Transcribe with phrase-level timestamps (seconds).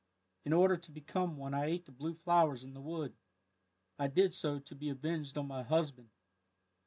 [0.43, 3.13] In order to become one I ate the blue flowers in the wood.
[3.99, 6.09] I did so to be avenged on my husband."